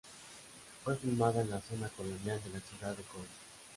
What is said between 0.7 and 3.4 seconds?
Fue filmada en la zona colonial de la ciudad de Coro.